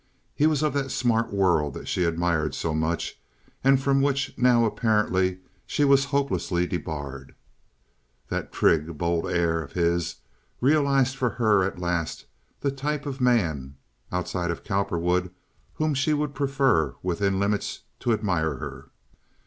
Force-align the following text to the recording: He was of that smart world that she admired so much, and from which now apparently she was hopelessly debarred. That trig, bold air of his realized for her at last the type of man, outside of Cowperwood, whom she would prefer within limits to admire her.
He 0.33 0.47
was 0.47 0.63
of 0.63 0.73
that 0.73 0.89
smart 0.89 1.31
world 1.31 1.75
that 1.75 1.87
she 1.87 2.05
admired 2.05 2.55
so 2.55 2.73
much, 2.73 3.21
and 3.63 3.79
from 3.79 4.01
which 4.01 4.33
now 4.35 4.65
apparently 4.65 5.37
she 5.67 5.85
was 5.85 6.05
hopelessly 6.05 6.65
debarred. 6.65 7.35
That 8.29 8.51
trig, 8.51 8.97
bold 8.97 9.29
air 9.29 9.61
of 9.61 9.73
his 9.73 10.15
realized 10.59 11.15
for 11.15 11.29
her 11.29 11.63
at 11.63 11.77
last 11.77 12.25
the 12.61 12.71
type 12.71 13.05
of 13.05 13.21
man, 13.21 13.75
outside 14.11 14.49
of 14.49 14.63
Cowperwood, 14.63 15.29
whom 15.75 15.93
she 15.93 16.13
would 16.15 16.33
prefer 16.33 16.95
within 17.03 17.39
limits 17.39 17.81
to 17.99 18.11
admire 18.11 18.55
her. 18.55 18.89